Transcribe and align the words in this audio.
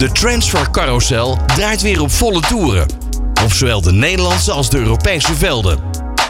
De 0.00 0.12
transfercarousel 0.12 1.38
draait 1.46 1.82
weer 1.82 2.00
op 2.00 2.10
volle 2.10 2.40
toeren. 2.40 2.86
Op 3.44 3.52
zowel 3.52 3.80
de 3.80 3.92
Nederlandse 3.92 4.52
als 4.52 4.70
de 4.70 4.78
Europese 4.78 5.34
velden. 5.34 5.78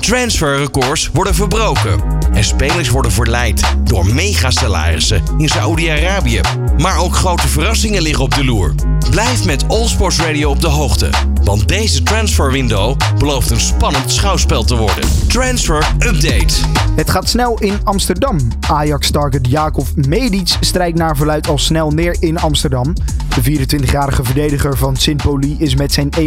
Transferrecords 0.00 1.10
worden 1.12 1.34
verbroken. 1.34 2.19
En 2.32 2.44
spelers 2.44 2.88
worden 2.88 3.12
verleid 3.12 3.62
door 3.84 4.06
megasalarissen 4.06 5.22
in 5.36 5.48
Saoedi-Arabië. 5.48 6.40
Maar 6.78 6.98
ook 6.98 7.14
grote 7.14 7.48
verrassingen 7.48 8.02
liggen 8.02 8.24
op 8.24 8.34
de 8.34 8.44
loer. 8.44 8.74
Blijf 9.10 9.44
met 9.44 9.68
All 9.68 9.86
Sports 9.86 10.20
Radio 10.20 10.50
op 10.50 10.60
de 10.60 10.68
hoogte. 10.68 11.10
Want 11.44 11.68
deze 11.68 12.02
transfer 12.02 12.50
window 12.50 12.96
belooft 13.18 13.50
een 13.50 13.60
spannend 13.60 14.10
schouwspel 14.12 14.64
te 14.64 14.76
worden. 14.76 15.08
Transfer 15.28 15.94
Update. 15.98 16.54
Het 16.96 17.10
gaat 17.10 17.28
snel 17.28 17.58
in 17.58 17.78
Amsterdam. 17.84 18.38
Ajax-target 18.68 19.46
Jacob 19.46 19.86
Medic 19.94 20.56
strijkt 20.60 20.98
naar 20.98 21.16
verluid 21.16 21.48
al 21.48 21.58
snel 21.58 21.90
neer 21.90 22.16
in 22.20 22.38
Amsterdam. 22.38 22.94
De 23.34 23.58
24-jarige 23.58 24.24
verdediger 24.24 24.76
van 24.76 24.96
Sint-Poli 24.96 25.56
is 25.58 25.74
met 25.74 25.92
zijn 25.92 26.10
1,93 26.18 26.24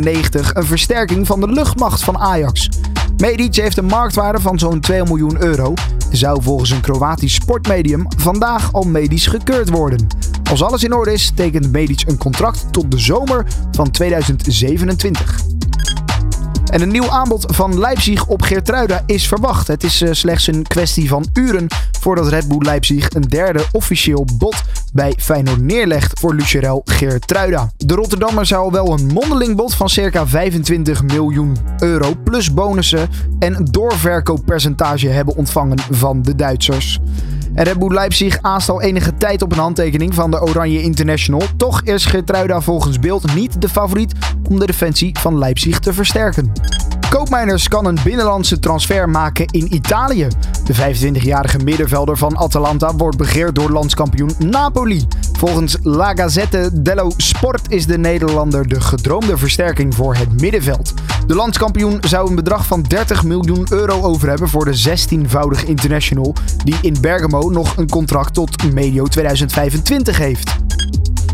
meter 0.00 0.50
een 0.52 0.64
versterking 0.64 1.26
van 1.26 1.40
de 1.40 1.48
luchtmacht 1.48 2.04
van 2.04 2.18
Ajax. 2.18 2.68
Medic 3.18 3.54
heeft 3.54 3.76
een 3.76 3.84
marktwaarde 3.84 4.40
van 4.40 4.58
zo'n 4.58 4.80
2 4.80 5.02
miljoen 5.02 5.42
euro 5.42 5.74
zou 6.10 6.42
volgens 6.42 6.70
een 6.70 6.80
Kroatisch 6.80 7.34
sportmedium 7.34 8.06
vandaag 8.16 8.72
al 8.72 8.82
medisch 8.82 9.26
gekeurd 9.26 9.68
worden. 9.68 10.06
Als 10.50 10.62
alles 10.62 10.84
in 10.84 10.94
orde 10.94 11.12
is, 11.12 11.32
tekent 11.34 11.72
Medic 11.72 12.02
een 12.06 12.18
contract 12.18 12.72
tot 12.72 12.90
de 12.90 12.98
zomer 12.98 13.46
van 13.70 13.90
2027. 13.90 15.57
En 16.70 16.82
een 16.82 16.90
nieuw 16.90 17.10
aanbod 17.10 17.44
van 17.48 17.78
Leipzig 17.78 18.26
op 18.26 18.42
Geertruida 18.42 19.02
is 19.06 19.28
verwacht. 19.28 19.66
Het 19.66 19.84
is 19.84 20.02
uh, 20.02 20.08
slechts 20.12 20.46
een 20.46 20.62
kwestie 20.62 21.08
van 21.08 21.26
uren 21.32 21.66
voordat 22.00 22.28
Red 22.28 22.48
Bull 22.48 22.62
Leipzig 22.62 23.14
een 23.14 23.22
derde 23.22 23.64
officieel 23.72 24.26
bod 24.38 24.62
bij 24.92 25.14
Feyenoord 25.18 25.60
neerlegt 25.60 26.20
voor 26.20 26.34
Lucerel 26.34 26.82
Geertruida. 26.84 27.70
De 27.76 27.94
Rotterdammer 27.94 28.46
zou 28.46 28.70
wel 28.70 28.92
een 28.92 29.06
mondeling 29.06 29.56
bod 29.56 29.74
van 29.74 29.88
circa 29.88 30.26
25 30.26 31.02
miljoen 31.02 31.56
euro 31.78 32.14
plus 32.24 32.54
bonussen 32.54 33.08
en 33.38 33.64
doorverkooppercentage 33.70 35.08
hebben 35.08 35.36
ontvangen 35.36 35.78
van 35.90 36.22
de 36.22 36.34
Duitsers. 36.34 36.98
Red 37.62 37.78
Bull 37.78 37.92
Leipzig 37.92 38.38
aast 38.40 38.68
al 38.68 38.82
enige 38.82 39.14
tijd 39.16 39.42
op 39.42 39.52
een 39.52 39.58
handtekening 39.58 40.14
van 40.14 40.30
de 40.30 40.42
Oranje 40.42 40.82
International. 40.82 41.42
Toch 41.56 41.82
is 41.82 42.04
Geertruida 42.04 42.60
volgens 42.60 42.98
beeld 42.98 43.34
niet 43.34 43.60
de 43.60 43.68
favoriet 43.68 44.12
om 44.48 44.58
de 44.58 44.66
defensie 44.66 45.18
van 45.18 45.38
Leipzig 45.38 45.78
te 45.78 45.92
versterken. 45.92 46.52
Koopmijners 47.10 47.68
kan 47.68 47.86
een 47.86 47.98
binnenlandse 48.04 48.58
transfer 48.58 49.08
maken 49.08 49.46
in 49.46 49.74
Italië. 49.74 50.28
De 50.64 50.74
25-jarige 50.74 51.58
middenvelder 51.58 52.16
van 52.16 52.38
Atalanta 52.38 52.96
wordt 52.96 53.16
begeerd 53.16 53.54
door 53.54 53.70
landskampioen 53.70 54.30
Napoli. 54.38 55.06
Volgens 55.38 55.76
La 55.82 56.14
Gazzetta 56.14 56.68
dello 56.72 57.10
Sport 57.16 57.70
is 57.72 57.86
de 57.86 57.98
Nederlander 57.98 58.68
de 58.68 58.80
gedroomde 58.80 59.36
versterking 59.36 59.94
voor 59.94 60.14
het 60.14 60.40
middenveld. 60.40 60.94
De 61.26 61.34
landskampioen 61.34 61.98
zou 62.00 62.28
een 62.28 62.34
bedrag 62.34 62.66
van 62.66 62.82
30 62.82 63.24
miljoen 63.24 63.66
euro 63.70 64.02
over 64.02 64.28
hebben 64.28 64.48
voor 64.48 64.64
de 64.64 64.82
16-voudig 64.88 65.64
international, 65.66 66.34
die 66.64 66.74
in 66.80 66.96
Bergamo 67.00 67.50
nog 67.50 67.76
een 67.76 67.90
contract 67.90 68.34
tot 68.34 68.72
medio 68.72 69.06
2025 69.06 70.18
heeft. 70.18 70.56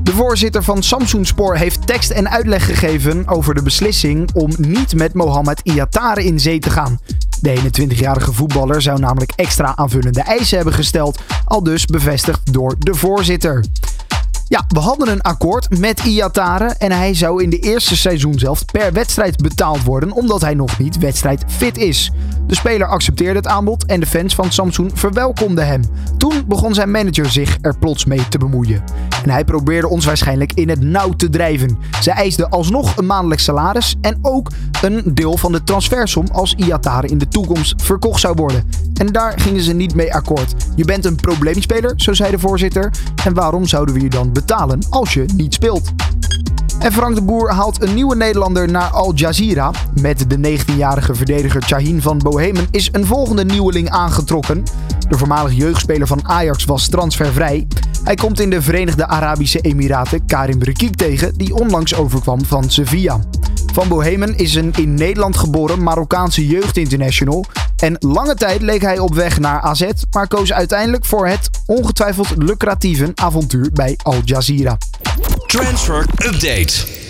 De 0.03 0.13
voorzitter 0.13 0.63
van 0.63 0.83
Samsung 0.83 1.27
Spoor 1.27 1.57
heeft 1.57 1.87
tekst 1.87 2.11
en 2.11 2.31
uitleg 2.31 2.65
gegeven 2.65 3.29
over 3.29 3.55
de 3.55 3.63
beslissing 3.63 4.31
om 4.35 4.51
niet 4.59 4.95
met 4.95 5.15
Mohamed 5.15 5.61
Iatare 5.63 6.25
in 6.25 6.41
zee 6.41 6.59
te 6.59 6.71
gaan. 6.71 6.99
De 7.41 7.55
21-jarige 7.57 8.33
voetballer 8.33 8.83
zou 8.83 8.99
namelijk 8.99 9.33
extra 9.37 9.77
aanvullende 9.77 10.23
eisen 10.23 10.57
hebben 10.57 10.75
gesteld, 10.75 11.21
al 11.45 11.63
dus 11.63 11.87
bevestigd 11.87 12.53
door 12.53 12.75
de 12.79 12.95
voorzitter. 12.95 13.65
Ja, 14.49 14.65
we 14.69 14.79
hadden 14.79 15.09
een 15.09 15.23
akkoord 15.23 15.79
met 15.79 16.01
Iatare 16.01 16.65
en 16.65 16.93
hij 16.93 17.15
zou 17.15 17.43
in 17.43 17.51
de 17.51 17.59
eerste 17.59 17.97
seizoen 17.97 18.39
zelf 18.39 18.65
per 18.65 18.93
wedstrijd 18.93 19.37
betaald 19.37 19.83
worden 19.83 20.13
omdat 20.13 20.41
hij 20.41 20.55
nog 20.55 20.79
niet 20.79 20.99
wedstrijdfit 20.99 21.79
is. 21.79 22.11
De 22.47 22.55
speler 22.55 22.87
accepteerde 22.87 23.39
het 23.39 23.47
aanbod 23.49 23.87
en 23.87 24.01
de 24.01 24.07
fans 24.07 24.35
van 24.35 24.53
Samsung 24.53 24.91
verwelkomden 24.95 25.67
hem. 25.67 25.83
Toen 26.19 26.45
begon 26.47 26.75
zijn 26.75 26.91
manager 26.91 27.31
zich 27.31 27.59
er 27.61 27.79
plots 27.79 28.05
mee 28.05 28.29
te 28.29 28.39
bemoeien. 28.39 28.85
En 29.25 29.31
hij 29.31 29.45
probeerde 29.45 29.89
ons 29.89 30.05
waarschijnlijk 30.05 30.53
in 30.53 30.69
het 30.69 30.81
nauw 30.81 31.11
te 31.11 31.31
drijven. 31.31 31.79
Ze 32.01 32.11
eisden 32.11 32.51
alsnog 32.51 32.97
een 32.97 33.07
maandelijks 33.07 33.45
salaris 33.45 33.97
en 34.01 34.19
ook 34.23 34.51
een 34.83 35.03
deel 35.15 35.37
van 35.37 35.53
de 35.53 35.65
transfersom 35.65 36.27
als 36.33 36.55
Iatare 36.55 37.07
in 37.07 37.19
de 37.19 37.29
toekomst 37.29 37.83
verkocht 37.83 38.21
zou 38.21 38.35
worden. 38.35 38.71
En 38.95 39.07
daar 39.07 39.39
gingen 39.41 39.63
ze 39.63 39.73
niet 39.73 39.95
mee 39.95 40.15
akkoord. 40.15 40.55
Je 40.77 40.85
bent 40.85 41.05
een 41.05 41.17
probleemspeler, 41.17 41.93
zo 41.97 42.13
zei 42.13 42.31
de 42.31 42.39
voorzitter. 42.39 42.93
En 43.25 43.35
waarom 43.35 43.67
zouden 43.67 43.95
we 43.95 44.01
je 44.01 44.09
dan 44.09 44.33
betalen 44.33 44.79
als 44.91 45.15
je 45.15 45.25
niet 45.37 45.55
speelt? 45.55 45.93
En 46.79 46.93
Frank 46.93 47.15
de 47.15 47.23
Boer 47.23 47.51
haalt 47.51 47.83
een 47.83 47.95
nieuwe 47.95 48.17
Nederlander 48.17 48.71
naar 48.71 48.91
Al 48.91 49.15
Jazeera. 49.15 49.71
Met 50.01 50.31
de 50.31 50.59
19-jarige 50.59 51.15
verdediger 51.15 51.63
Shahin 51.63 52.03
van 52.03 52.19
Bohemen 52.19 52.67
is 52.71 52.89
een 52.93 53.07
volgende 53.07 53.45
nieuweling 53.45 53.91
aangetrokken. 53.91 54.63
De 55.09 55.19
voormalig 55.19 55.53
jeugdspeler 55.53 56.07
van 56.07 56.29
Ajax 56.29 56.65
was 56.65 56.89
transfervrij. 56.89 57.67
Hij 58.05 58.15
komt 58.15 58.41
in 58.41 58.51
de 58.51 58.63
Verenigde 58.63 59.07
Arabische 59.07 59.61
Emiraten 59.61 60.27
Karim 60.27 60.63
Rekik 60.63 60.97
tegen, 60.97 61.37
die 61.37 61.55
onlangs 61.55 61.95
overkwam 61.95 62.45
van 62.45 62.71
Sevilla. 62.71 63.21
Van 63.73 63.89
Bohemen 63.89 64.37
is 64.37 64.55
een 64.55 64.73
in 64.77 64.95
Nederland 64.95 65.37
geboren 65.37 65.83
Marokkaanse 65.83 66.47
jeugdinternational. 66.47 67.45
En 67.77 67.97
lange 67.99 68.35
tijd 68.35 68.63
leek 68.63 68.83
hij 68.83 68.99
op 68.99 69.15
weg 69.15 69.39
naar 69.39 69.61
AZ, 69.61 69.91
maar 70.11 70.29
koos 70.29 70.53
uiteindelijk 70.53 71.05
voor 71.05 71.27
het 71.27 71.51
ongetwijfeld 71.67 72.35
lucratieve 72.37 73.13
avontuur 73.15 73.71
bij 73.73 73.99
Al 74.03 74.21
Jazeera. 74.25 74.79
Transfer 75.47 76.07
Update. 76.25 77.04